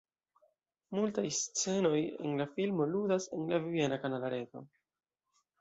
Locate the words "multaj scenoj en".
0.99-2.33